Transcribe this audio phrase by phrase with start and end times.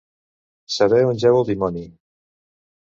[0.77, 1.87] Saber on jeu el dimoni.